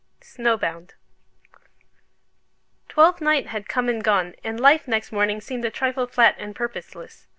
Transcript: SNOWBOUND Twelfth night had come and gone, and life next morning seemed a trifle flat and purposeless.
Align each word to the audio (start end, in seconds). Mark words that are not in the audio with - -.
SNOWBOUND 0.21 0.95
Twelfth 2.89 3.21
night 3.21 3.45
had 3.45 3.67
come 3.69 3.87
and 3.87 4.03
gone, 4.03 4.33
and 4.43 4.59
life 4.59 4.87
next 4.87 5.11
morning 5.11 5.39
seemed 5.39 5.63
a 5.63 5.69
trifle 5.69 6.07
flat 6.07 6.35
and 6.39 6.55
purposeless. 6.55 7.27